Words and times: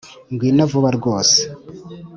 ngwino 0.31 0.63
vuba 0.71 0.89
rwose 0.97 1.39